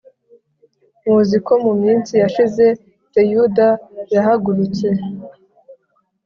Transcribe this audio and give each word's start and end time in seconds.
Muzi 1.05 1.37
ko 1.45 1.53
mu 1.65 1.73
minsi 1.83 2.11
yashize 2.23 2.65
Teyuda 3.13 3.67
yahagurutse 4.13 4.87